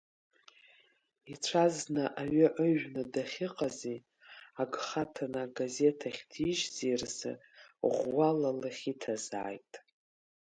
[1.33, 3.99] Ицәазна аҩы ыжәны дахьыҟази,
[4.61, 7.33] агха аҭаны агазеҭ ахьҭижьзи рзы
[7.93, 9.71] ӷәӷәала лахь иҭазааит.